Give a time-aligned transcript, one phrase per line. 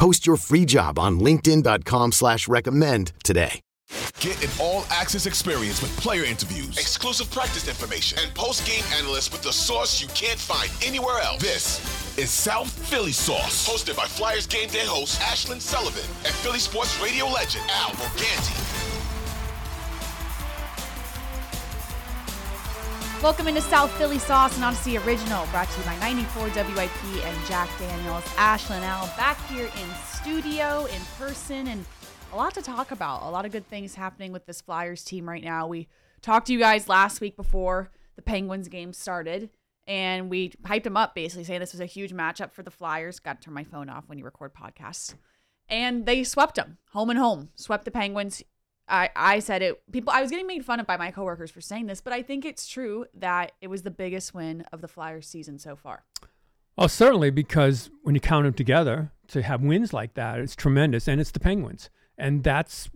[0.00, 3.60] Post your free job on linkedin.com slash recommend today.
[4.18, 9.52] Get an all-access experience with player interviews, exclusive practice information, and post-game analysts with the
[9.52, 11.42] source you can't find anywhere else.
[11.42, 16.60] This is South Philly Sauce, hosted by Flyers game day host Ashlyn Sullivan and Philly
[16.60, 18.89] sports radio legend Al Morganti.
[23.22, 27.46] Welcome into South Philly Sauce, and Audacy Original, brought to you by 94 WIP and
[27.46, 28.24] Jack Daniels.
[28.36, 31.84] Ashlyn Al back here in studio, in person, and
[32.32, 33.22] a lot to talk about.
[33.24, 35.66] A lot of good things happening with this Flyers team right now.
[35.66, 35.86] We
[36.22, 39.50] talked to you guys last week before the Penguins game started,
[39.86, 43.20] and we hyped them up basically saying this was a huge matchup for the Flyers.
[43.20, 45.14] Got to turn my phone off when you record podcasts.
[45.68, 48.42] And they swept them home and home, swept the Penguins.
[48.90, 51.60] I, I said it people I was getting made fun of by my coworkers for
[51.60, 54.88] saying this, but I think it's true that it was the biggest win of the
[54.88, 56.04] Flyers season so far.
[56.76, 61.06] Well, certainly because when you count them together, to have wins like that, it's tremendous,
[61.06, 62.90] and it's the Penguins, and that's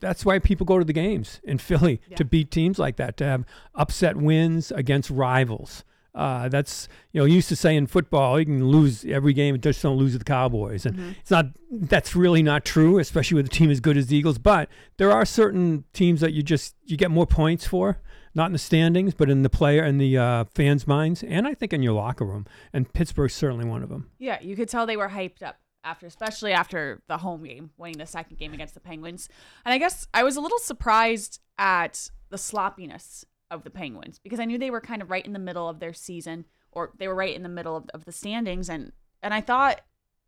[0.00, 2.16] that's why people go to the games in Philly yeah.
[2.16, 3.44] to beat teams like that, to have
[3.74, 5.84] upset wins against rivals.
[6.14, 9.62] Uh, that's you know used to say in football you can lose every game, and
[9.62, 11.10] just don't lose to the Cowboys, and mm-hmm.
[11.20, 14.38] it's not that's really not true, especially with a team as good as the Eagles.
[14.38, 18.00] But there are certain teams that you just you get more points for,
[18.34, 21.54] not in the standings, but in the player and the uh, fans' minds, and I
[21.54, 22.46] think in your locker room.
[22.72, 24.10] And Pittsburgh's certainly one of them.
[24.18, 27.98] Yeah, you could tell they were hyped up after, especially after the home game, winning
[27.98, 29.28] the second game against the Penguins.
[29.64, 34.40] And I guess I was a little surprised at the sloppiness of the Penguins because
[34.40, 37.08] I knew they were kind of right in the middle of their season or they
[37.08, 38.92] were right in the middle of, of the standings and
[39.22, 39.80] and I thought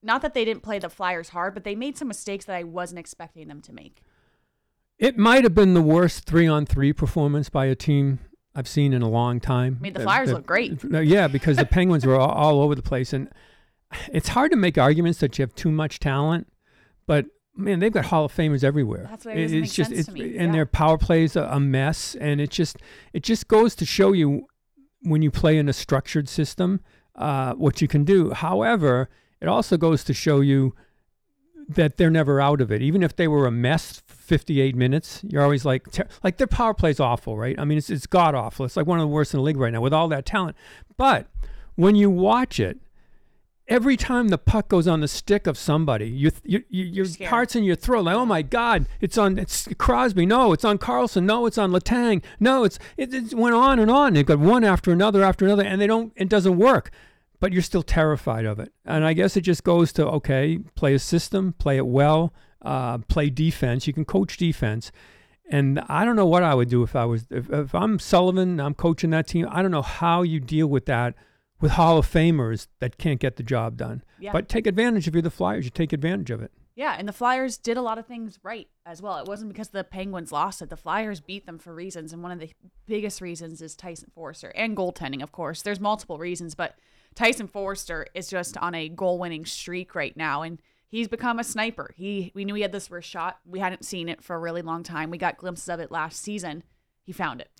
[0.02, 2.64] not that they didn't play the Flyers hard, but they made some mistakes that I
[2.64, 4.02] wasn't expecting them to make.
[4.98, 8.18] It might have been the worst three on three performance by a team
[8.54, 9.76] I've seen in a long time.
[9.80, 10.82] I mean, the Flyers look great.
[10.90, 13.12] Yeah, because the Penguins were all, all over the place.
[13.12, 13.30] And
[14.12, 16.50] it's hard to make arguments that you have too much talent,
[17.06, 17.26] but
[17.60, 19.06] man, they've got Hall of Famers everywhere.
[19.10, 20.52] That's it, it's just it's, and yeah.
[20.52, 22.78] their power plays a, a mess, and it just
[23.12, 24.46] it just goes to show you
[25.02, 26.80] when you play in a structured system
[27.16, 28.30] uh, what you can do.
[28.30, 29.08] However,
[29.40, 30.74] it also goes to show you
[31.68, 32.82] that they're never out of it.
[32.82, 36.74] Even if they were a mess 58 minutes, you're always like, ter- like their power
[36.74, 37.58] play's awful, right?
[37.58, 38.66] I mean, it's, it's god awful.
[38.66, 40.56] It's like one of the worst in the league right now with all that talent.
[40.96, 41.28] But
[41.76, 42.78] when you watch it,
[43.70, 47.54] every time the puck goes on the stick of somebody, you, you, you your heart's
[47.54, 48.04] in your throat.
[48.04, 50.26] Like, oh my God, it's on it's Crosby.
[50.26, 51.22] No, it's on Karlsson.
[51.22, 52.22] No, it's on Letang.
[52.40, 54.14] No, it's it, it went on and on.
[54.14, 56.12] They've got one after another after another, and they don't.
[56.16, 56.90] It doesn't work.
[57.38, 58.70] But you're still terrified of it.
[58.84, 62.98] And I guess it just goes to okay, play a system, play it well, uh,
[62.98, 63.86] play defense.
[63.86, 64.92] You can coach defense.
[65.52, 68.60] And I don't know what I would do if I was if, if I'm Sullivan,
[68.60, 69.48] I'm coaching that team.
[69.50, 71.14] I don't know how you deal with that
[71.60, 74.02] with Hall of Famers that can't get the job done.
[74.18, 74.32] Yeah.
[74.32, 75.64] But take advantage if you're the Flyers.
[75.64, 76.52] You take advantage of it.
[76.76, 79.18] Yeah, and the Flyers did a lot of things right as well.
[79.18, 80.70] It wasn't because the Penguins lost it.
[80.70, 82.50] The Flyers beat them for reasons, and one of the
[82.86, 85.60] biggest reasons is Tyson Foerster and goaltending, of course.
[85.60, 86.76] There's multiple reasons, but
[87.14, 91.92] Tyson Foerster is just on a goal-winning streak right now, and he's become a sniper.
[91.96, 93.40] He we knew he had this first shot.
[93.44, 95.10] We hadn't seen it for a really long time.
[95.10, 96.62] We got glimpses of it last season.
[97.02, 97.50] He found it.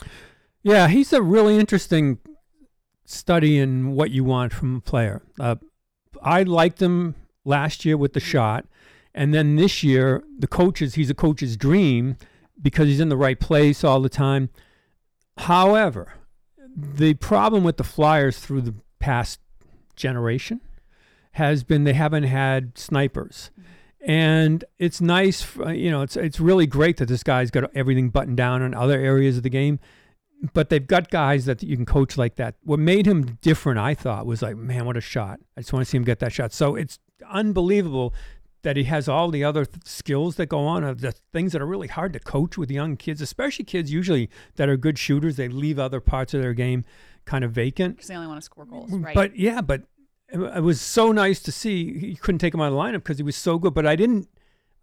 [0.62, 2.18] Yeah, he's a really interesting
[3.10, 5.22] studying what you want from a player.
[5.38, 5.56] Uh,
[6.22, 7.14] I liked him
[7.44, 8.66] last year with the shot,
[9.14, 12.16] and then this year, the coaches, he's a coach's dream
[12.60, 14.50] because he's in the right place all the time.
[15.38, 16.14] However,
[16.76, 19.40] the problem with the Flyers through the past
[19.96, 20.60] generation
[21.32, 23.50] has been they haven't had snipers.
[24.02, 28.08] And it's nice, for, you know, it's it's really great that this guy's got everything
[28.08, 29.78] buttoned down in other areas of the game
[30.52, 32.56] but they've got guys that you can coach like that.
[32.62, 35.40] What made him different, I thought, was like, man, what a shot!
[35.56, 36.52] I just want to see him get that shot.
[36.52, 36.98] So it's
[37.28, 38.14] unbelievable
[38.62, 41.62] that he has all the other th- skills that go on, of the things that
[41.62, 45.36] are really hard to coach with young kids, especially kids usually that are good shooters.
[45.36, 46.84] They leave other parts of their game
[47.24, 47.96] kind of vacant.
[47.96, 49.14] Because they only want to score goals, mm, right?
[49.14, 49.82] But yeah, but
[50.28, 51.82] it, it was so nice to see.
[51.82, 53.74] You couldn't take him out of the lineup because he was so good.
[53.74, 54.28] But I didn't,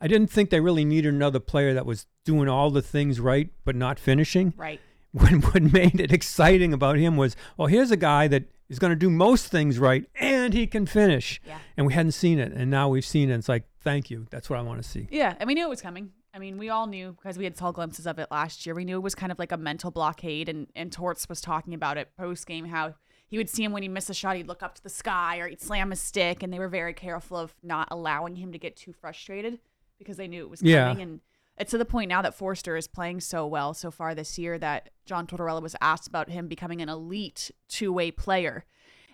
[0.02, 3.52] I didn't think they really needed another player that was doing all the things right
[3.64, 4.54] but not finishing.
[4.58, 4.82] right.
[5.22, 8.92] When what made it exciting about him was, well, here's a guy that is going
[8.92, 11.42] to do most things right and he can finish.
[11.46, 11.58] Yeah.
[11.76, 13.36] And we hadn't seen it, and now we've seen it.
[13.36, 14.28] It's like, thank you.
[14.30, 15.08] That's what I want to see.
[15.10, 16.12] Yeah, and we knew it was coming.
[16.34, 18.76] I mean, we all knew because we had saw glimpses of it last year.
[18.76, 21.74] We knew it was kind of like a mental blockade, and and Torts was talking
[21.74, 22.94] about it post game how
[23.30, 25.38] he would see him when he missed a shot, he'd look up to the sky
[25.38, 28.60] or he'd slam his stick, and they were very careful of not allowing him to
[28.60, 29.60] get too frustrated
[30.00, 30.74] because they knew it was coming.
[30.74, 30.92] Yeah.
[30.98, 31.20] And
[31.58, 34.58] it's to the point now that Foerster is playing so well so far this year
[34.60, 38.66] that John Tortorella was asked about him becoming an elite two way player.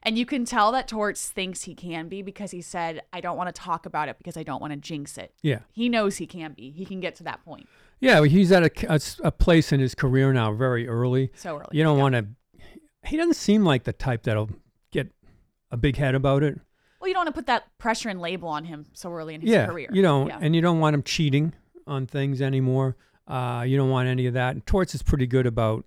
[0.05, 3.37] And you can tell that Torts thinks he can be because he said, I don't
[3.37, 5.33] want to talk about it because I don't want to jinx it.
[5.41, 5.59] Yeah.
[5.71, 6.71] He knows he can be.
[6.71, 7.69] He can get to that point
[8.01, 11.31] Yeah, he's at a a place in his career now very early.
[11.35, 11.67] so early.
[11.71, 12.03] You don't Yeah.
[12.03, 12.27] want to.
[13.05, 14.49] He doesn't seem like the type that'll
[14.91, 15.09] get
[15.71, 16.59] a big head about it.
[16.99, 19.41] Well, you don't want to put that pressure and label on him so early in
[19.41, 19.89] his yeah, career.
[19.93, 20.39] you don't, Yeah.
[20.41, 21.53] and you don't want him cheating
[21.87, 22.95] on things anymore.
[23.27, 24.55] Uh, you don't want any of that.
[24.55, 25.85] And Torts is pretty good about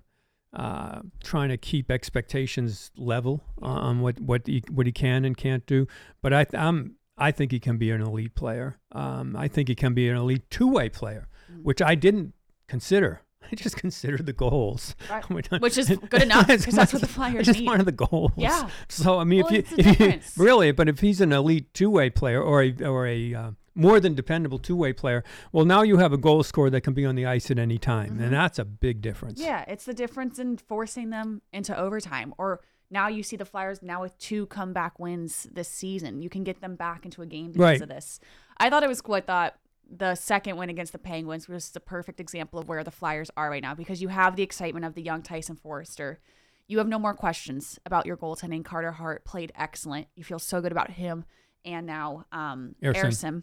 [0.53, 5.67] uh, trying to keep expectations level on what what he, what he can and can't
[5.67, 5.87] do.
[6.23, 8.79] But I I'm I think he can be an elite player.
[8.93, 11.63] Um, I think he can be an elite two way player, Mm.
[11.63, 12.33] which I didn't
[12.69, 13.21] consider.
[13.53, 15.25] I just considered the goals, Right.
[15.63, 17.67] Which is good enough, It's 'cause that's what the Flyers I just need.
[17.67, 18.33] wanted the goals.
[18.37, 18.69] Yeah.
[18.89, 22.11] So I mean, Well, if you, if you really, but if he's an elite two-way
[22.11, 26.13] player or a or a uh, more than dependable two-way player, well, now you have
[26.13, 28.65] a goal scorer that can be on the ice at any time, and that's a
[28.65, 29.39] big difference.
[29.41, 29.49] Mm-hmm.
[29.51, 32.35] Yeah, it's the difference in forcing them into overtime.
[32.39, 36.23] Or now you see the Flyers now with two comeback wins this season.
[36.23, 37.83] You can get them back into a game because Right.
[37.83, 38.19] of this.
[38.59, 39.17] I thought it was cool.
[39.17, 39.55] I thought
[39.89, 43.51] the second win against the Penguins was the perfect example of where the Flyers are
[43.51, 46.19] right now because you have the excitement of the young Tyson Foerster.
[46.67, 48.65] You have no more questions about your goaltending.
[48.65, 50.09] Carter Hart played excellent.
[50.17, 51.25] You feel so good about him
[51.65, 53.43] and now um, Ersson.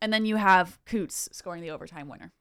[0.00, 2.32] And then you have Coots scoring the overtime winner.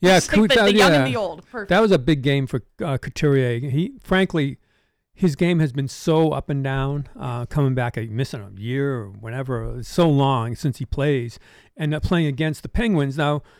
[0.00, 1.04] yeah, Coots- the, uh, the young yeah.
[1.04, 1.46] and the old.
[1.46, 1.68] Perfect.
[1.70, 3.58] That was a big game for uh, Couturier.
[3.70, 4.58] He, frankly,
[5.14, 8.96] his game has been so up and down, uh, coming back, uh, missing a year
[8.96, 11.38] or whatever, it's so long since he plays,
[11.76, 13.42] and uh, playing against the Penguins now.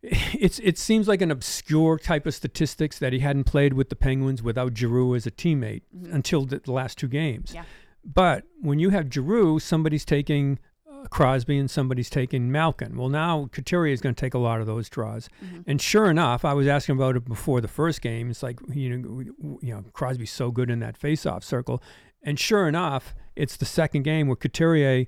[0.00, 3.96] It's it seems like an obscure type of statistics that he hadn't played with the
[3.96, 5.82] Penguins without Giroux as a teammate
[6.12, 7.50] until the, the last two games.
[7.52, 7.64] Yeah.
[8.04, 10.67] But when you have Giroux, somebody's taking uh,
[11.10, 12.96] Crosby and somebody's taking Malkin.
[12.96, 15.28] Well, now Couturier is going to take a lot of those draws.
[15.66, 18.30] And sure enough, I was asking about it before the first game.
[18.30, 21.82] It's like you know, you know, Crosby's so good in that face-off circle.
[22.22, 25.06] And sure enough, it's the second game where Couturier,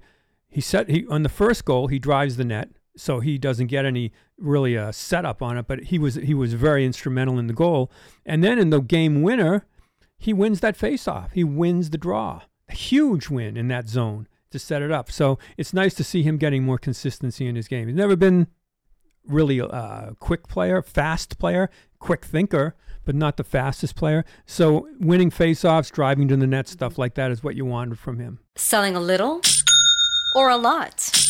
[0.49, 3.85] he set he on the first goal he drives the net, so he doesn't get
[3.85, 5.67] any really uh, setup on it.
[5.67, 7.91] But he was he was very instrumental in the goal.
[8.25, 9.67] And then in the game winner,
[10.19, 11.33] he wins that face-off.
[11.33, 12.43] He wins the draw.
[12.69, 15.11] A huge win in that zone to set it up.
[15.11, 17.89] So it's nice to see him getting more consistency in his game.
[17.89, 18.49] He's never been
[19.27, 22.75] really a quick player, fast player, quick thinker,
[23.05, 24.25] but not the fastest player.
[24.47, 27.01] So winning face-offs, driving to the net, stuff mm-hmm.
[27.03, 28.41] like that is what you wanted from him.
[28.57, 29.41] Selling a little
[30.35, 31.30] or a lot?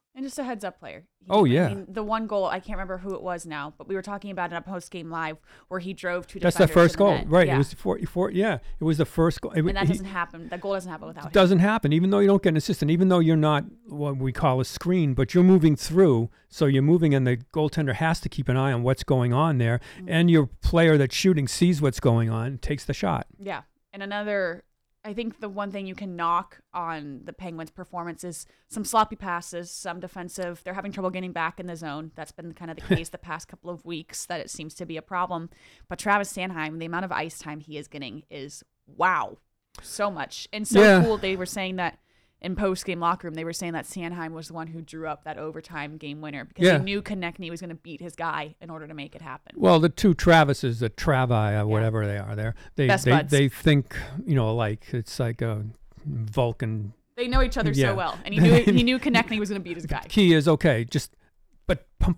[0.13, 1.05] And just a heads up player.
[1.21, 1.67] He- Oh, I yeah.
[1.69, 4.29] mean, the one goal, I can't remember who it was now, but we were talking
[4.29, 5.37] about it at post game live
[5.69, 7.29] where he drove two That's the first to goal, net.
[7.29, 7.47] right?
[7.47, 7.55] Yeah.
[7.55, 9.51] It was four, four, yeah, it was the first goal.
[9.53, 10.49] It, and that he- doesn't happen.
[10.49, 11.31] That goal doesn't happen without him.
[11.31, 14.33] doesn't happen, even though you don't get an assistant, even though you're not what we
[14.33, 16.29] call a screen, but you're moving through.
[16.49, 19.59] So you're moving, and the goaltender has to keep an eye on what's going on
[19.59, 19.79] there.
[19.97, 20.09] Mm-hmm.
[20.09, 23.27] And your player that's shooting sees what's going on, takes the shot.
[23.39, 23.61] Yeah.
[23.93, 24.63] And another,
[25.03, 29.15] I think the one thing you can knock on the Penguins' performance is some sloppy
[29.15, 30.61] passes, some defensive.
[30.63, 32.11] They're having trouble getting back in the zone.
[32.15, 34.85] That's been kind of the case the past couple of weeks, that it seems to
[34.85, 35.49] be a problem.
[35.89, 39.37] But Travis Sanheim, the amount of ice time he is getting is wow,
[39.81, 40.47] so much.
[40.53, 41.01] And so Yeah.
[41.03, 41.17] cool.
[41.17, 41.97] They were saying that
[42.41, 45.07] in post game locker room, they were saying that Sanheim was the one who drew
[45.07, 46.77] up that overtime game winner because Yeah.
[46.79, 49.53] they knew Konecny was going to beat his guy in order to make it happen.
[49.57, 53.11] Well, the two Travises, the Travi, uh, or whatever they are, there they Best they,
[53.11, 53.31] buds.
[53.31, 53.95] they think
[54.25, 55.65] you know like it's like a
[56.05, 56.93] Vulcan.
[57.15, 57.89] They know each other Yeah.
[57.89, 60.03] so well, and he knew he knew Konecny was going to beat his guy.
[60.09, 61.11] Key is okay, just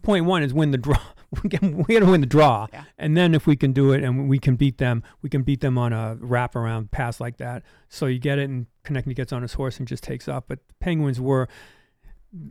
[0.01, 0.99] point one is win the draw.
[1.43, 2.83] we got to win the draw, Yeah.
[2.97, 5.61] and then if we can do it and we can beat them, we can beat
[5.61, 7.63] them on a wraparound pass like that.
[7.89, 10.43] So you get it, and Konecny gets on his horse and just takes off.
[10.47, 11.47] But the Penguins were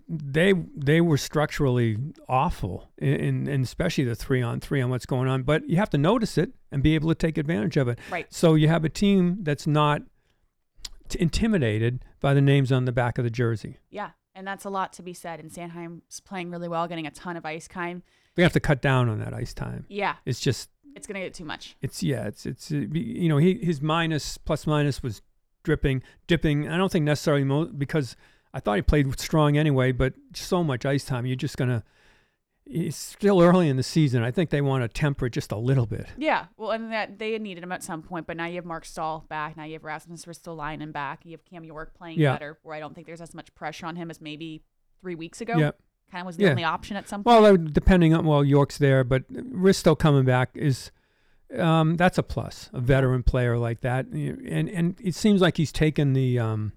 [0.08, 1.96] they they were structurally
[2.28, 5.42] awful, in, in especially the three on three on what's going on.
[5.42, 7.98] But you have to notice it and be able to take advantage of it.
[8.10, 8.26] Right.
[8.32, 10.02] So you have a team that's not
[11.08, 13.78] t- intimidated by the names on the back of the jersey.
[13.90, 15.40] Yeah, and that's a lot to be said.
[15.40, 18.02] And Sanheim's playing really well, getting a ton of ice time.
[18.36, 19.84] We have to cut down on that ice time.
[19.88, 21.76] Yeah, It's just it's going to get too much.
[21.80, 25.22] it's yeah it's it's uh, you know he his minus plus minus was
[25.62, 26.68] dripping dipping.
[26.68, 28.16] I don't think necessarily mo- because
[28.54, 31.84] I thought he played strong anyway, but so much ice time you're just gonna.
[32.64, 34.22] It's still early in the season.
[34.22, 36.06] I think they want to temper it just a little bit.
[36.16, 38.84] Yeah, well, and that they needed him at some point, but now you have Marc
[38.84, 39.56] Staal back.
[39.56, 41.20] Now you have Rasmus Ristolainen back.
[41.24, 42.32] You have Cam York playing Yeah.
[42.34, 44.62] better, where I don't think there's as much pressure on him as maybe
[45.00, 45.58] three weeks ago.
[45.58, 45.70] Yeah.
[46.10, 46.50] kind of was the Yeah.
[46.50, 47.42] only option at some point.
[47.42, 50.90] Well, depending on well, York's there, but Risto coming back is
[51.58, 52.68] um, that's a plus.
[52.74, 56.72] A veteran player like that, and and it seems like he's taken the um,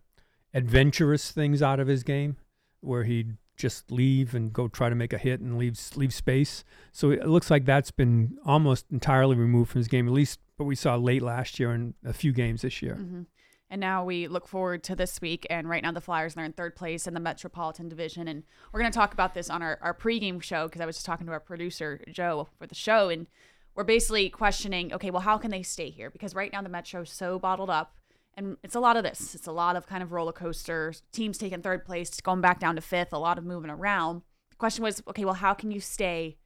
[0.53, 2.37] adventurous things out of his game,
[2.81, 6.63] where he'd just leave and go try to make a hit and leave leave space.
[6.91, 10.65] So it looks like that's been almost entirely removed from his game, at least what
[10.65, 12.95] we saw late last year and a few games this year.
[12.95, 13.23] hmm
[13.69, 15.45] And now we look forward to this week.
[15.49, 18.27] And right now, the Flyers are in third place in the Metropolitan Division.
[18.27, 20.95] And we're going to talk about this on our, our pregame show because I was
[20.97, 23.09] just talking to our producer, Joe, for the show.
[23.09, 23.27] And
[23.75, 26.09] we're basically questioning okay, well, how can they stay here?
[26.09, 27.95] Because right now, the Metro's so bottled up.
[28.37, 29.33] And it's a lot of this.
[29.33, 30.93] It's a lot of kind of roller coaster.
[31.11, 34.23] Teams taking third place, going back down to fifth, a lot of moving around.
[34.49, 36.37] The question was, okay, well, how can you stay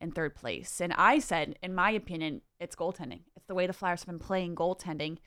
[0.00, 0.80] in third place?
[0.80, 3.20] And I said, in my opinion, it's goaltending.
[3.36, 5.18] It's the way the Flyers have been playing goaltending.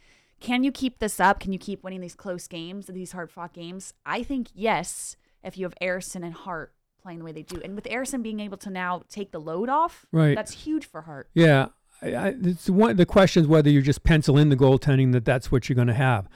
[0.42, 1.40] Can you keep this up?
[1.40, 3.94] Can you keep winning these close games, these hard fought games?
[4.06, 7.62] I think yes, if you have Ersson and Hart playing the way they do.
[7.64, 10.36] And with Ersson being able to now take the load off, Right.
[10.36, 11.30] that's huge for Hart.
[11.34, 11.68] Yeah,
[12.02, 12.96] I, it's one.
[12.96, 15.88] The question is whether you just pencil in the goaltending that that's what you're going
[15.88, 16.28] to have.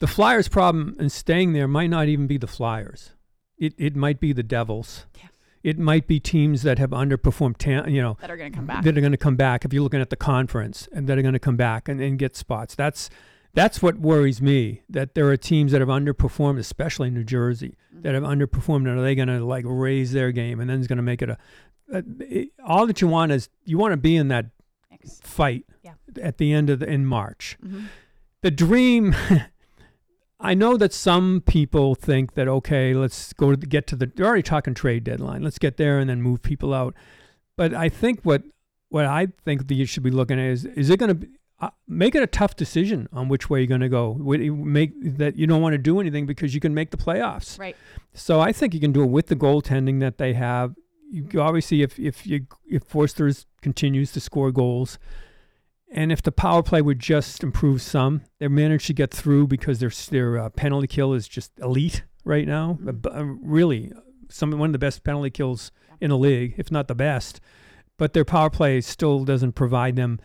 [0.00, 3.10] The Flyers' problem in staying there might not even be the Flyers.
[3.58, 5.06] It it might be the Devils.
[5.16, 5.28] Yeah.
[5.62, 7.58] It might be teams that have underperformed.
[7.58, 8.82] Ta- you know, That are going to come back.
[8.82, 9.64] that are going to come back.
[9.64, 12.18] If you're looking at the conference, and that are going to come back and, and
[12.18, 12.74] get spots.
[12.74, 13.10] That's
[13.52, 14.82] that's what worries me.
[14.88, 18.02] That there are teams that have underperformed, especially New Jersey, mm-hmm.
[18.02, 18.88] that have underperformed.
[18.88, 21.20] And are they going to like raise their game and then it's going to make
[21.20, 21.38] it a,
[21.92, 24.46] a it, all that you want is you want to be in that
[25.22, 25.94] Fight Yeah.
[26.22, 27.56] at the end of the, in March.
[27.64, 27.84] Mhm.
[28.42, 29.14] The dream.
[30.42, 34.06] I know that some people think that okay, let's go to the, get to the.
[34.06, 35.42] They're already talking trade deadline.
[35.42, 36.94] Let's get there and then move people out.
[37.56, 38.42] But I think what
[38.88, 41.28] what I think that you should be looking at is is it going to
[41.60, 44.14] uh, make it a tough decision on which way you're going to go.
[44.14, 47.58] Make that you don't want to do anything because you can make the playoffs.
[47.58, 47.76] Right.
[48.14, 50.74] So I think you can do it with the goaltending that they have.
[51.10, 54.98] You obviously, if if you if Foerster continues to score goals,
[55.90, 59.80] and if the power play would just improve some, they managed to get through because
[59.80, 62.74] their their uh, penalty kill is just elite right now.
[62.74, 63.92] B- uh, really,
[64.28, 67.40] some one of the best penalty kills in the league, if not the best.
[67.96, 70.20] But their power play still doesn't provide them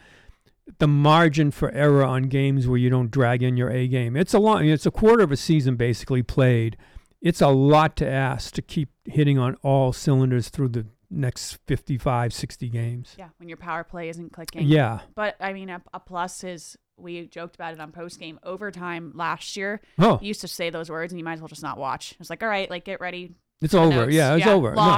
[0.80, 4.16] the margin for error on games where you don't drag in your A game.
[4.16, 6.78] It's a long, it's a quarter of a season basically played.
[7.22, 12.34] It's a lot to ask to keep hitting on all cylinders through the next 55,
[12.34, 13.16] 60 games.
[13.18, 14.68] Yeah, when your power play isn't clicking.
[14.68, 15.00] Yeah.
[15.16, 19.12] But I mean, a, a plus is we joked about it on post game overtime
[19.16, 19.82] last year.
[20.00, 20.20] Oh.
[20.22, 22.16] You used to say those words, and you might as well just not watch.
[22.20, 23.34] It's like, all right, like get ready.
[23.62, 23.90] It's over.
[23.90, 24.14] notes.
[24.14, 24.74] Yeah, it's over.
[24.76, 24.98] No.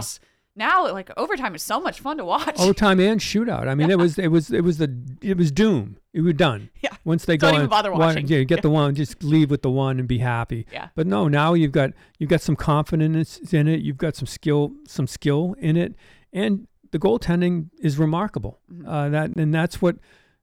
[0.58, 2.60] Now, like overtime is so much fun to watch.
[2.60, 3.68] Overtime and shootout.
[3.68, 5.98] I mean, it was it was it was the it was doom.
[6.14, 6.70] It was done.
[6.82, 6.96] Yeah.
[7.06, 8.28] Once they Don't go even bother one- watching.
[8.28, 8.62] yeah, get Yeah.
[8.64, 8.96] the one.
[8.96, 10.66] Just leave with the one and be happy.
[10.74, 10.90] Yeah.
[10.96, 13.82] But no, now you've got you've got some confidence in it.
[13.82, 15.96] You've got some skill some skill in it,
[16.34, 18.60] and the goaltending is remarkable.
[18.74, 18.88] Mm-hmm.
[18.90, 19.98] Uh, that and that's what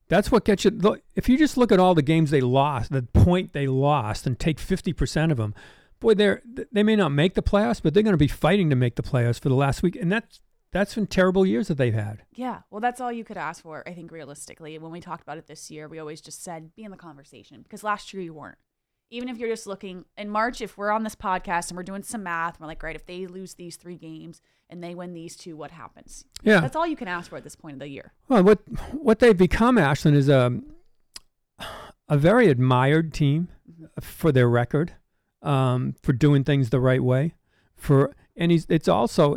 [0.08, 0.70] that's what gets you.
[1.16, 4.38] If you just look at all the games they lost, the point they lost, and
[4.38, 5.54] take fifty percent of them,
[6.04, 8.76] boy, they're they may not make the playoffs, but they're going to be fighting to
[8.76, 10.40] make the playoffs for the last week, and that's
[10.72, 12.22] that's been terrible years that they've had.
[12.34, 14.76] Yeah, well, that's all you could ask for, I think, realistically.
[14.78, 17.62] When we talked about it this year, we always just said be in the conversation
[17.62, 18.58] because last year you weren't.
[19.10, 22.02] Even if you're just looking in March, if we're on this podcast and we're doing
[22.02, 25.36] some math, we're like, right, if they lose these three games and they win these
[25.36, 26.24] two, what happens?
[26.42, 26.60] Yeah.
[26.60, 28.12] That's all you can ask for at this point of the year.
[28.28, 28.60] Well, what
[28.92, 30.60] what they've become, Ashlyn, is a
[32.08, 33.84] a very admired team mm-hmm.
[34.00, 34.94] for their record,
[35.44, 37.34] um, for doing things the right way.
[37.76, 39.36] For and he's it's also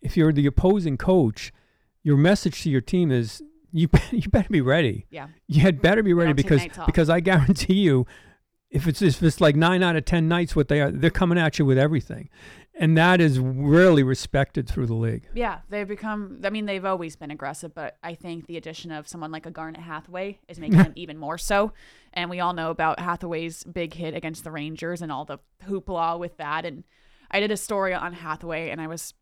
[0.00, 1.52] if you're the opposing coach,
[2.02, 5.06] your message to your team is you you better be ready.
[5.10, 5.28] Yeah.
[5.48, 8.06] You had better be ready because because I guarantee you,
[8.70, 11.38] if it's if it's like nine out of ten nights, what they are, they're coming
[11.38, 12.28] at you with everything,
[12.76, 15.28] and that is really respected through the league.
[15.34, 16.40] Yeah, they've become.
[16.44, 19.50] I mean, they've always been aggressive, but I think the addition of someone like a
[19.50, 21.72] Garnet Hathaway is making them even more so.
[22.12, 26.18] And we all know about Hathaway's big hit against the Rangers and all the hoopla
[26.18, 26.64] with that.
[26.64, 26.84] And
[27.30, 29.14] I did a story on Hathaway, and I was.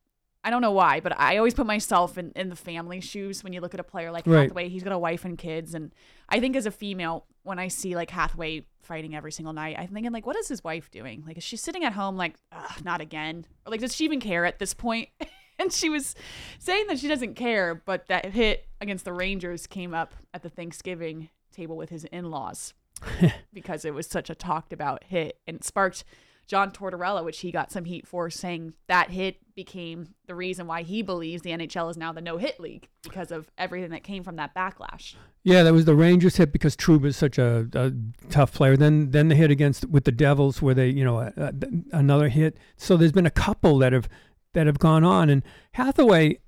[0.45, 3.53] I don't know why, but I always put myself in, in the family shoes when
[3.53, 4.43] you look at a player like Right.
[4.43, 4.69] Hathaway.
[4.69, 5.75] He's got a wife and kids.
[5.75, 5.93] And
[6.29, 9.89] I think as a female, when I see like Hathaway fighting every single night, I'm
[9.89, 11.23] thinking, like, what is his wife doing?
[11.27, 13.45] Like, is she sitting at home, like, Ugh, not again?
[13.67, 15.11] Or like, does she even care at this point?
[15.61, 16.15] and she was
[16.59, 20.49] saying that she doesn't care, but that hit against the Rangers came up at the
[20.49, 22.75] Thanksgiving table with his in laws
[23.53, 26.03] because it was such a talked about hit and it sparked
[26.53, 30.83] John Tortorella, which he got some heat for, saying that hit became the reason why
[30.83, 34.23] he believes the NHL is now the no hit league because of everything that came
[34.23, 35.15] from that backlash.
[35.45, 37.93] Yeah, that was the Rangers hit because Trouba is such a, a
[38.29, 38.77] tough player.
[38.77, 41.53] Then then the hit against with the Devils where they you know uh, uh,
[41.91, 42.59] another hit.
[42.77, 44.07] So there's been a couple that have
[44.53, 45.31] that have gone on.
[45.31, 46.39] And Hathaway,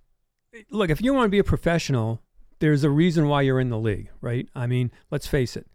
[0.69, 2.21] look, if you want to be a professional,
[2.59, 4.51] there's a reason why you're in the league, right?
[4.55, 5.67] I mean, let's face it.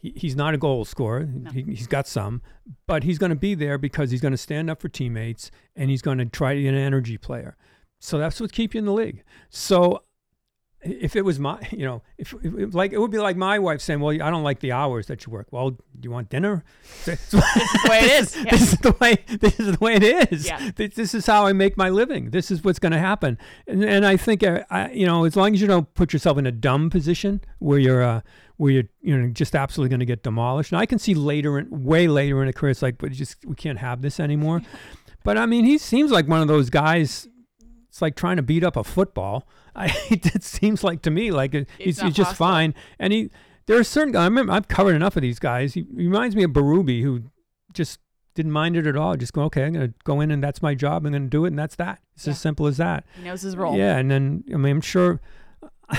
[0.00, 1.28] He, he's not a goal scorer.
[1.52, 2.42] He, he's got some,
[2.86, 5.90] but he's going to be there because he's going to stand up for teammates and
[5.90, 7.56] he's going to try to be an energy player.
[7.98, 9.22] So that's what keep you in the league.
[9.50, 10.02] So
[10.82, 13.80] if it was my, you know, if, if like it would be like my wife
[13.80, 16.64] saying, "Well, I don't like the hours that you work." Well, do you want dinner?
[17.04, 18.36] This is the way it is.
[18.36, 18.50] Yeah.
[18.50, 19.16] This is the way.
[19.26, 20.46] This is the way it is.
[20.46, 20.70] Yeah.
[20.76, 22.30] This, this is how I make my living.
[22.30, 23.38] This is what's going to happen.
[23.66, 26.36] And, and I think, uh, I, you know, as long as you don't put yourself
[26.36, 28.20] in a dumb position where you're, uh,
[28.58, 30.72] where you're, you know, just absolutely going to get demolished.
[30.72, 33.44] And I can see later, in, way later in a career, it's like, but just
[33.46, 34.60] we can't have this anymore.
[35.24, 37.28] but I mean, he seems like one of those guys
[37.90, 39.46] it's like trying to beat up a football.
[39.74, 42.74] I, it seems like to me like it, he's, he's just fine.
[42.98, 43.30] And he,
[43.66, 44.16] there are certain.
[44.16, 45.74] I remember I've covered enough of these guys.
[45.74, 47.22] He, he reminds me of Berube, who
[47.72, 48.00] just
[48.34, 49.16] didn't mind it at all.
[49.16, 51.04] Just go, okay, I'm gonna go in and that's my job.
[51.06, 52.00] I'm gonna do it, and that's that.
[52.16, 52.32] It's Yeah.
[52.32, 53.04] as simple as that.
[53.16, 53.76] He knows his role.
[53.76, 55.20] Yeah, and then I mean, I'm sure.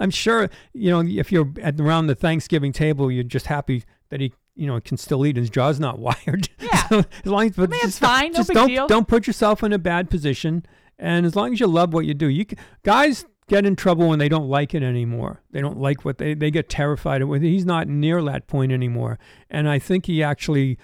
[0.00, 4.20] I'm sure you know if you're at around the Thanksgiving table, you're just happy that
[4.20, 6.48] he you know can still eat and his jaw's not wired.
[6.58, 6.88] Yeah.
[6.88, 8.86] so as long as, but mean, it's just don't- fine, no just don't deal.
[8.88, 10.64] don't put yourself in a bad position.
[11.00, 14.08] And as long as you love what you do, you can, guys get in trouble
[14.08, 15.42] when they don't like it anymore.
[15.50, 17.32] They don't like what they they get terrified of.
[17.42, 19.18] He's not near that point anymore,
[19.50, 20.78] and I think he actually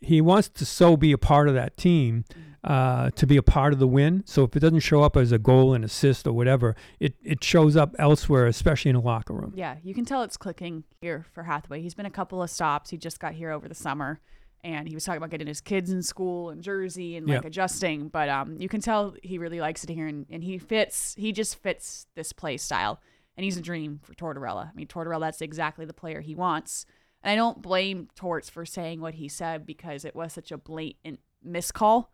[0.00, 2.24] he wants to so be a part of that team.
[2.62, 4.22] Uh, to be a part of the win.
[4.26, 7.42] So if it doesn't show up as a goal, and assist, or whatever, it, it
[7.42, 9.54] shows up elsewhere, especially in a locker room.
[9.56, 11.80] Yeah, you can tell it's clicking here for Hathaway.
[11.80, 12.90] He's been a couple of stops.
[12.90, 14.20] He just got here over the summer,
[14.62, 17.44] and he was talking about getting his kids in school and Jersey and like Yep.
[17.46, 18.08] adjusting.
[18.08, 21.14] But um, you can tell he really likes it here, and, and he fits.
[21.18, 23.00] He just fits this play style,
[23.36, 24.68] and he's a dream for Tortorella.
[24.68, 26.86] I mean, Tortorella, that's exactly the player he wants.
[27.22, 30.56] And I don't blame Torts for saying what he said because it was such a
[30.58, 32.12] blatant miscall.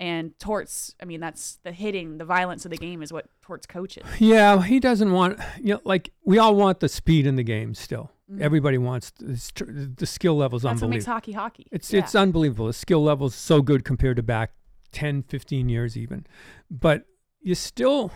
[0.00, 3.66] And Torts, I mean, that's the hitting, the violence of the game is what Torts
[3.66, 4.04] coaches.
[4.20, 7.74] Yeah, he doesn't want you know like we all want the speed in the game
[7.74, 8.12] still.
[8.30, 8.40] Mhm.
[8.40, 10.96] Everybody wants the, the skill levels That's what unbelievable.
[10.96, 11.66] makes hockey hockey.
[11.72, 12.00] It's Yeah.
[12.00, 12.66] it's unbelievable.
[12.66, 14.52] The skill level's so good compared to back
[14.92, 16.26] 10, 15 years even.
[16.70, 17.06] But
[17.40, 18.12] you still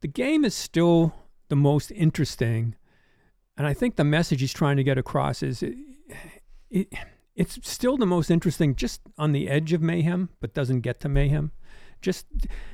[0.00, 1.14] the game is still
[1.48, 2.74] the most interesting.
[3.56, 5.76] And I think the message he's trying to get across is it,
[6.70, 6.88] it
[7.36, 11.08] it's still the most interesting just on the edge of mayhem, but doesn't get to
[11.08, 11.50] mayhem.
[12.00, 12.26] Just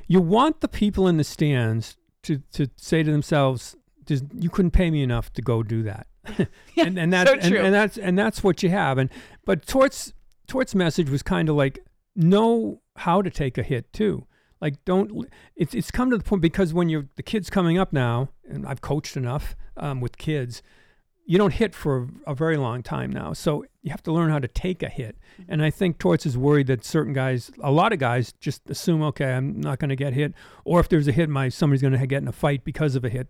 [0.06, 3.76] you want the people in the stands to to say to themselves,
[4.08, 6.06] "You couldn't pay me enough to go do that,"
[6.76, 8.98] and and that's so and, and that's and that's what you have.
[8.98, 9.10] And
[9.44, 10.12] but Tort's
[10.46, 11.78] Tort's message was kind of like
[12.16, 14.26] know how to take a hit too.
[14.60, 17.92] Like don't it's it's come to the point because when you're the kids coming up
[17.92, 20.62] now, and I've coached enough um, with kids,
[21.28, 23.34] you don't hit for a very long time now.
[23.34, 25.18] So you have to learn how to take a hit.
[25.46, 29.02] And I think Torts is worried that certain guys, a lot of guys, just assume,
[29.02, 30.32] okay, I'm not going to get hit,
[30.64, 33.04] or if there's a hit, my somebody's going to get in a fight because of
[33.04, 33.28] a hit.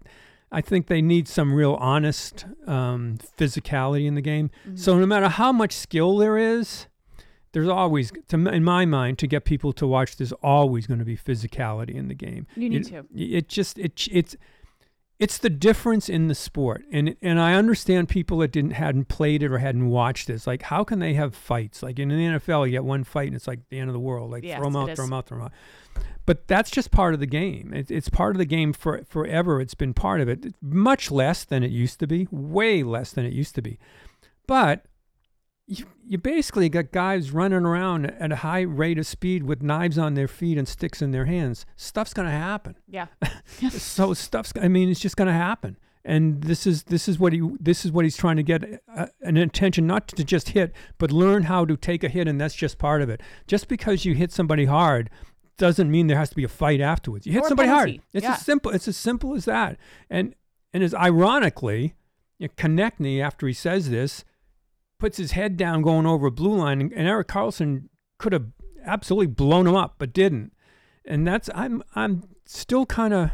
[0.51, 4.51] I think they need some real honest um, physicality in the game.
[4.75, 6.87] So no matter how much skill there is,
[7.53, 11.05] there's always, to, in my mind, to get people to watch, there's always going to
[11.05, 12.47] be physicality in the game.
[12.57, 13.07] You need it, to.
[13.15, 14.37] It just it it's
[15.19, 19.43] it's the difference in the sport, and and I understand people that didn't hadn't played
[19.43, 20.47] it or hadn't watched this.
[20.47, 21.83] Like, how can they have fights?
[21.83, 24.01] Like in the NFL, you get one fight and it's like the end of the
[24.01, 24.31] world.
[24.31, 25.53] Like Yes, throw 'em it out, throw throw 'em out, throw 'em out.
[26.25, 27.73] But that's just part of the game.
[27.75, 29.61] It, it's part of the game for forever.
[29.61, 30.55] It's been part of it.
[30.61, 32.29] Much less than it used to be.
[32.31, 33.79] Way less than it used to be.
[34.47, 34.85] But
[35.69, 39.99] you, you basically got guys running around at a high rate of speed with knives
[39.99, 41.67] on their feet and sticks in their hands.
[41.77, 42.77] Stuff's going to happen.
[42.89, 43.07] Yeah.
[43.71, 44.53] so stuff's.
[44.61, 45.77] I mean, it's just going to happen.
[46.05, 49.07] And this is this is what he this is what he's trying to get uh,
[49.21, 52.55] an intention not to just hit, but learn how to take a hit, and that's
[52.55, 53.21] just part of it.
[53.47, 55.11] Just because you hit somebody hard
[55.59, 57.27] doesn't mean there has to be a fight afterwards.
[57.27, 58.01] You hit Or somebody hard.
[58.15, 58.35] It's Yeah.
[58.35, 58.71] as simple.
[58.71, 59.77] It's as simple as that.
[60.09, 60.35] And
[60.73, 61.95] and as ironically,
[62.39, 64.25] you know, Konecny after he says this
[64.99, 67.85] puts his head down going over a blue line, and, and Erik Karlsson
[68.19, 68.47] could have
[68.85, 70.53] absolutely blown him up, but didn't.
[71.05, 73.31] And that's I'm I'm still kind of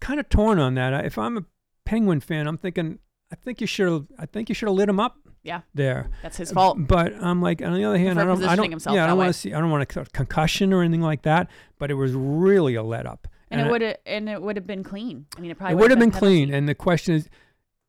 [0.00, 1.04] kind of torn on that.
[1.04, 1.44] If I'm a
[1.84, 2.98] Penguin fan, I'm thinking
[3.32, 5.62] I think you should have I think you should have lit him up Yeah.
[5.74, 6.10] there.
[6.22, 6.78] That's his fault.
[6.86, 9.18] But I'm like on the other hand, I don't I positioning don't yeah I don't
[9.18, 11.48] want to see I don't want a concussion or anything like that.
[11.78, 13.26] But it was really a let up.
[13.50, 15.26] And, it would have and it would have been clean.
[15.36, 16.44] I mean, it probably would have been penalty.
[16.44, 16.54] clean.
[16.54, 17.28] And the question is,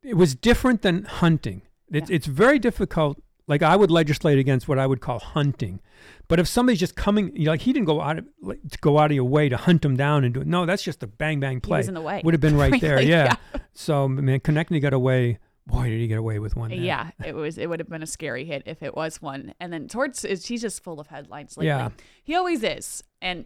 [0.01, 1.61] it was different than hunting.
[1.91, 2.15] It's, Yeah.
[2.15, 3.21] it's very difficult.
[3.47, 5.81] Like I would legislate against what I would call hunting,
[6.29, 8.77] but if somebody's just coming, you know, like he didn't go out of like, to
[8.79, 10.47] go out of your way to hunt him down and do it.
[10.47, 11.77] No, that's just a bang bang play.
[11.77, 12.21] He was in the way.
[12.23, 13.01] Would have been right there.
[13.01, 13.35] Yeah.
[13.53, 13.61] yeah.
[13.73, 15.39] So man, Konecny got away.
[15.67, 16.71] Boy, did he get away with one.
[16.71, 17.57] Yeah, it was.
[17.57, 19.53] It would have been a scary hit if it was one.
[19.59, 21.67] And then Torts is he's just full of headlines lately.
[21.67, 21.89] Yeah.
[22.23, 23.03] he always is.
[23.21, 23.45] And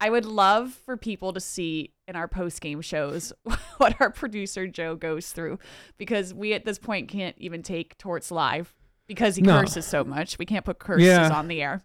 [0.00, 3.32] I would love for people to see in our post game shows
[3.78, 5.58] what our producer Joe goes through
[5.98, 8.74] because we at this point can't even take Torts live
[9.06, 9.60] because he No.
[9.60, 10.38] curses so much.
[10.38, 11.30] We can't put curses Yeah.
[11.32, 11.82] on the air.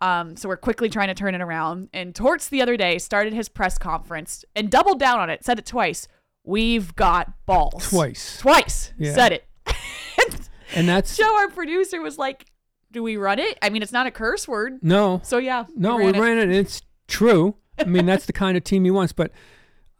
[0.00, 1.88] Um, so we're quickly trying to turn it around.
[1.92, 5.58] And Torts the other day started his press conference and doubled down on it, said
[5.58, 6.08] it twice.
[6.44, 7.88] We've got balls.
[7.90, 8.38] Twice.
[8.38, 8.92] Twice.
[8.98, 9.14] Yeah.
[9.14, 9.44] Said it.
[10.74, 12.46] And that's Joe, our producer, was like,
[12.90, 13.58] "Do we run it?
[13.60, 15.20] I mean, it's not a curse word, no.
[15.22, 16.50] so yeah." No, we ran it.
[16.50, 16.80] It's
[17.12, 17.56] true.
[17.78, 19.12] I mean, that's the kind of team he wants.
[19.12, 19.30] But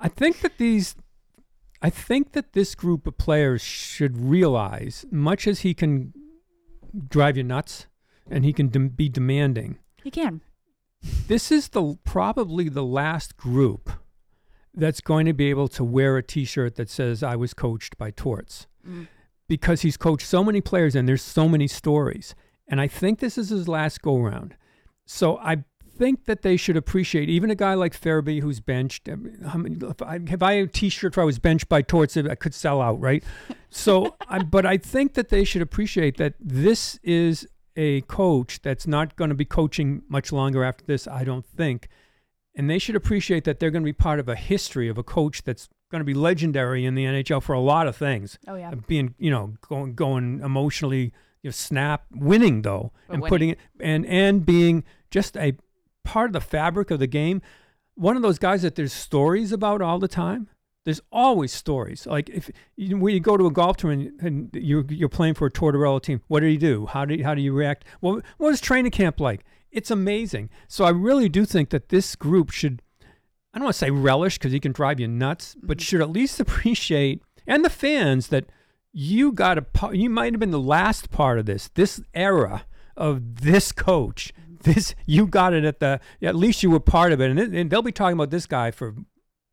[0.00, 0.96] I think that these,
[1.80, 6.12] I think that this group of players should realize, much as he can
[7.08, 7.86] drive you nuts
[8.30, 10.40] and he can dem- be demanding, He can.
[11.28, 13.90] this is the probably the last group
[14.74, 18.10] that's going to be able to wear a T-shirt that says "I was coached by
[18.10, 19.06] Torts," mm.
[19.48, 22.34] because he's coached so many players and there's so many stories.
[22.68, 24.54] And I think this is his last go round.
[25.04, 25.64] So I
[25.96, 29.08] think that they should appreciate even a guy like Farabee who's benched.
[29.08, 31.68] I mean, how many- If I, if I had a T-shirt where I was benched
[31.68, 33.22] by Torts, I could sell out, right?
[33.70, 38.86] So, I, but I think that they should appreciate that this is a coach that's
[38.86, 41.06] not going to be coaching much longer after this.
[41.08, 41.88] I don't think,
[42.54, 45.02] and they should appreciate that they're going to be part of a history of a
[45.02, 48.38] coach that's going to be legendary in the NHL for a lot of things.
[48.46, 48.72] Oh, yeah.
[48.86, 53.28] Being you know going going emotionally you know, snap winning though But and winning.
[53.30, 55.54] putting it and and being just a
[56.04, 57.42] part of the fabric of the game.
[57.94, 60.48] One of those guys that there's stories about all the time.
[60.84, 62.06] There's always stories.
[62.06, 65.46] Like if you, when you go to a golf tournament and you're you're playing for
[65.46, 66.86] a Tortorella team, what did he do?
[66.86, 67.84] How do you, how do you react?
[68.00, 69.44] Well, what is training camp like?
[69.70, 70.50] It's amazing.
[70.68, 72.82] So I really do think that this group should
[73.54, 75.82] I don't want to say relish because he can drive you nuts, but mm-hmm.
[75.82, 78.46] should at least appreciate and the fans that
[78.92, 83.42] you got a you might have been the last part of this this era of
[83.42, 84.32] this coach.
[84.62, 87.50] This you got it at the at least you were part of it, and, it,
[87.50, 88.94] and they'll be talking about this guy for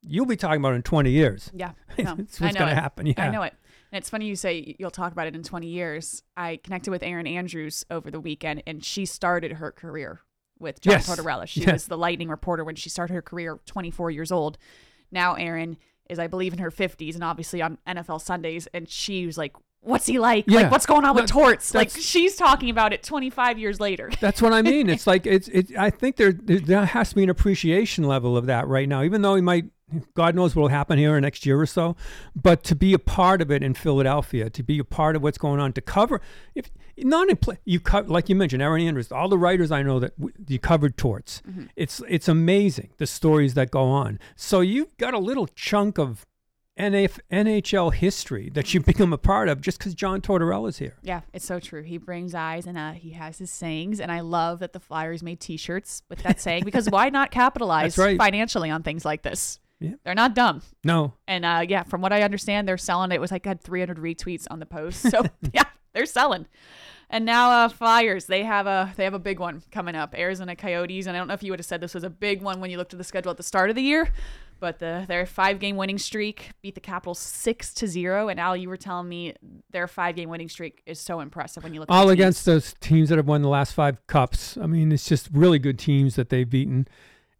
[0.02, 1.52] you'll be talking about it in twenty years.
[1.54, 3.13] Yeah, no, It's what's know gonna happen, yeah.
[3.17, 3.54] I know it.
[3.91, 6.22] And it's funny you say you'll talk about it in 20 years.
[6.38, 10.22] I connected with Erin Andrews over the weekend, and she started her career
[10.60, 11.10] with John Yes.
[11.10, 11.48] Tortorella.
[11.48, 11.72] She Yeah.
[11.74, 14.60] was the Lightning reporter when she started her career, 24 years old.
[15.12, 18.67] Now Erin is, I believe, in her 50s, and obviously on NFL Sundays.
[18.76, 20.46] And she was like, what's he like?
[20.48, 20.62] Yeah.
[20.62, 21.74] Like, what's going on with That- torts?
[21.74, 24.10] Like, she's talking about it 25 years later.
[24.20, 24.89] That's what I mean.
[24.89, 25.76] It's like it's it.
[25.78, 29.04] I think there, there there has to be an appreciation level of that right now,
[29.04, 29.65] even though he might.
[30.13, 31.96] God knows what will happen here in next year or so,
[32.36, 35.39] but to be a part of it in Philadelphia, to be a part of what's
[35.39, 36.22] going on, to cover
[36.54, 39.82] if not in play, you cut like you mentioned, Erin Andrews, all the writers I
[39.82, 41.42] know that w- you covered torts.
[41.50, 41.63] Mm-hmm.
[41.76, 44.20] It's it's amazing the stories that go on.
[44.36, 46.28] So you've got a little chunk of
[46.80, 50.96] NF, NHL history that you become a part of just because John Tortorella's here.
[51.02, 51.84] Yeah, it's so true.
[51.84, 54.00] He brings eyes and uh, he has his sayings.
[54.00, 57.32] And I love that the Flyers made t shirts with that saying because why not
[57.32, 58.18] capitalize right.
[58.18, 59.60] financially on things like this?
[59.82, 59.92] Yeah.
[60.04, 60.62] They're not dumb.
[60.84, 63.15] No, And uh, yeah, from what I understand, they're selling it.
[63.15, 65.10] It was like had 300 retweets on the post.
[65.10, 65.63] So yeah,
[65.94, 66.48] they're selling.
[67.10, 70.13] And now uh, Flyers, they have a they have a big one coming up.
[70.15, 72.42] Arizona Coyotes, and I don't know if you would have said this was a big
[72.42, 74.12] one when you looked at the schedule at the start of the year,
[74.60, 78.28] but the their five game winning streak beat the Capitals six to zero.
[78.28, 79.34] And Al, you were telling me
[79.72, 82.45] their five game winning streak is so impressive when you look at all the against
[82.45, 84.58] those teams that have won the last five cups.
[84.58, 86.88] I mean, it's just really good teams that they've beaten.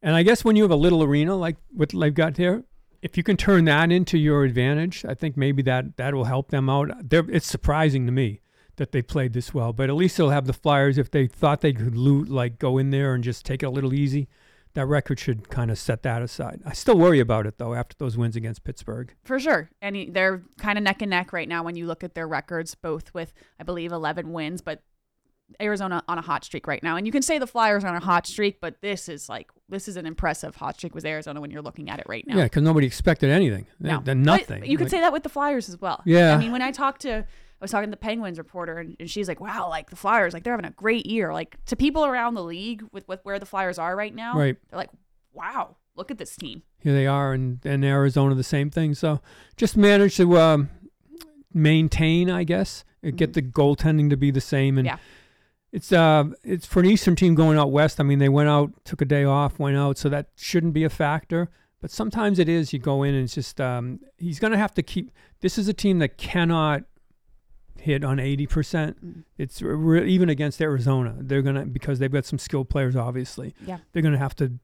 [0.02, 2.64] And I guess when you have a little arena like what they've got here,
[3.02, 6.50] if you can turn that into your advantage, I think maybe that that will help
[6.50, 7.10] them out.
[7.10, 8.42] They're, it's surprising to me
[8.78, 10.98] that they played this well, but at least they'll have the Flyers.
[10.98, 13.70] If they thought they could loot, like go in there and just take it a
[13.70, 14.28] little easy,
[14.74, 16.62] that record should kind of set that aside.
[16.66, 19.14] I still worry about it though after those wins against Pittsburgh.
[19.24, 19.70] For sure.
[19.82, 22.76] And they're kind of neck and neck right now when you look at their records,
[22.76, 24.84] both with, I believe, 11 wins, but
[25.60, 26.96] Arizona on a hot streak right now.
[26.96, 29.50] And you can say the Flyers are on a hot streak, but this is like,
[29.68, 32.38] this is an impressive hot streak with Arizona when you're looking at it right now.
[32.38, 33.66] Yeah, because nobody expected anything.
[33.80, 34.00] No.
[34.00, 34.64] But nothing.
[34.66, 36.04] you could Like- say that with the Flyers as well.
[36.06, 36.36] Yeah.
[36.36, 37.26] I mean, when I talk to,
[37.62, 40.34] I was talking to the Penguins reporter, and, and she's like, "Wow, like the Flyers,
[40.34, 43.38] like they're having a great year." Like to people around the league with, with where
[43.40, 44.56] the Flyers are right now, Right.
[44.70, 44.92] They're like,
[45.34, 49.20] "Wow, look at this team." here they are and and Arizona the same thing so
[49.58, 50.70] just manage to um,
[51.54, 54.96] maintain I guess uh, get the goaltending to be the same and Mm-hmm.
[54.96, 54.98] Yeah.
[55.74, 58.72] it's uh it's for an eastern team going out west I mean they went out
[58.86, 61.50] took a day off went out so that shouldn't be a factor
[61.82, 64.74] but sometimes it is you go in and it's just um he's going to have
[64.76, 66.84] to keep this is a team that cannot
[67.90, 69.24] hit on 80% Mm.
[69.38, 73.54] it's re- even against Arizona they're going to because they've got some skilled players obviously
[73.66, 73.80] Yeah.
[73.92, 74.60] they're going to have to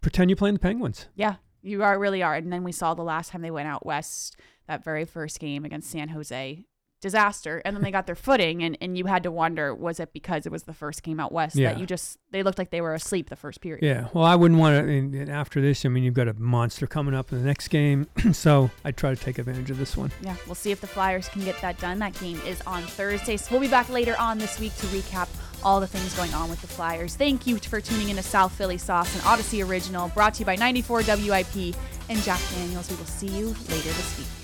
[0.00, 2.34] pretend you're playing the Penguins Yeah, you are really are.
[2.34, 4.36] And then we saw the last time they went out west,
[4.68, 6.66] that very first game against San Jose,
[7.04, 7.60] disaster.
[7.66, 10.46] And then they got their footing, and, and you had to wonder, was it because
[10.46, 11.72] it was the first game out west Yeah.
[11.74, 13.84] that you just they looked like they were asleep the first period?
[13.84, 14.90] Yeah, well, I wouldn't want to.
[14.90, 17.68] And, and after this, I mean, you've got a monster coming up in the next
[17.68, 20.10] game, so I'd try to take advantage of this one.
[20.22, 21.98] Yeah, we'll see if the Flyers can get that done.
[21.98, 23.36] That game is on Thursday.
[23.36, 25.28] So we'll be back later on this week to recap
[25.62, 27.16] all the things going on with the Flyers.
[27.16, 30.46] Thank you for tuning in to South Philly Sauce, an Audacy original brought to you
[30.46, 31.74] by 94 WIP
[32.08, 32.90] and Jack Daniels.
[32.90, 34.43] We will see you later this week.